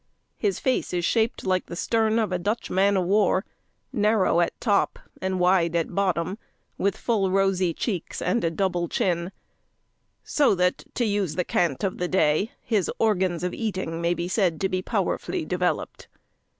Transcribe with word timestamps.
His 0.35 0.57
face 0.57 0.93
is 0.93 1.05
shaped 1.05 1.45
like 1.45 1.67
the 1.67 1.75
stern 1.75 2.17
of 2.17 2.31
a 2.31 2.39
Dutch 2.39 2.71
man 2.71 2.97
of 2.97 3.05
war, 3.05 3.45
narrow 3.93 4.39
at 4.39 4.59
top, 4.59 4.97
and 5.21 5.39
wide 5.39 5.75
at 5.75 5.93
bottom, 5.93 6.39
with 6.75 6.97
full 6.97 7.29
rosy 7.29 7.71
cheeks 7.71 8.19
and 8.19 8.43
a 8.43 8.49
double 8.49 8.87
chin; 8.87 9.31
so, 10.23 10.55
that, 10.55 10.85
to 10.95 11.05
use 11.05 11.35
the 11.35 11.45
cant 11.45 11.83
of 11.83 11.99
the 11.99 12.07
day, 12.07 12.51
his 12.63 12.89
organs 12.97 13.43
of 13.43 13.53
eating 13.53 14.01
may 14.01 14.15
be 14.15 14.27
said 14.27 14.59
to 14.61 14.69
be 14.69 14.81
powerfully 14.81 15.45
developed. 15.45 16.07